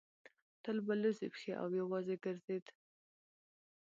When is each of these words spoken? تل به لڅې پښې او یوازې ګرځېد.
تل 0.63 0.77
به 0.85 0.93
لڅې 1.01 1.27
پښې 1.33 1.51
او 1.61 1.67
یوازې 1.79 2.15
ګرځېد. 2.25 2.65